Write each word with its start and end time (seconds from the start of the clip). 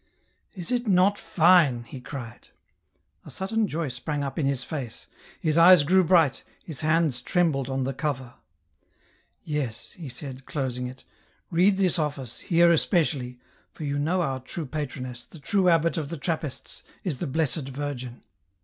"Is 0.55 0.71
it 0.71 0.87
not 0.87 1.19
fine?" 1.19 1.83
he 1.83 2.01
cried. 2.01 2.47
A 3.23 3.29
sudden 3.29 3.67
joy 3.67 3.87
sprang 3.89 4.23
up 4.23 4.39
in 4.39 4.47
his 4.47 4.63
face; 4.63 5.05
his 5.39 5.59
eyes 5.59 5.83
grew 5.83 6.03
bright, 6.03 6.43
his 6.63 6.81
hands 6.81 7.21
trembled 7.21 7.69
on 7.69 7.83
the 7.83 7.93
cover." 7.93 8.33
Yes," 9.43 9.91
he 9.91 10.09
said, 10.09 10.47
closing 10.47 10.87
it," 10.87 11.03
read 11.51 11.77
this 11.77 11.99
office, 11.99 12.39
here 12.39 12.71
especially, 12.71 13.39
for 13.73 13.83
you 13.83 13.99
know 13.99 14.23
our 14.23 14.39
true 14.39 14.65
patroness, 14.65 15.23
the 15.23 15.37
true 15.37 15.69
Abbot 15.69 15.97
of 15.97 16.09
the 16.09 16.17
Trappists, 16.17 16.81
is 17.03 17.19
the 17.19 17.27
Blessed 17.27 17.67
Virgin 17.69 18.23